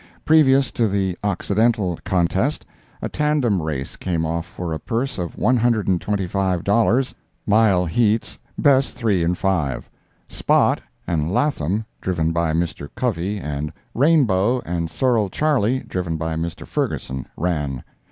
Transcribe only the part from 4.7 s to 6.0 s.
a purse of one hundred